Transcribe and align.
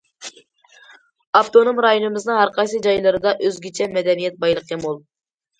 ئاپتونوم 1.39 1.83
رايونىمىزنىڭ 1.87 2.39
ھەر 2.39 2.53
قايسى 2.57 2.81
جايلىرىدا 2.87 3.37
ئۆزگىچە 3.49 3.89
مەدەنىيەت 3.99 4.43
بايلىقى 4.47 4.83
مول. 4.87 4.99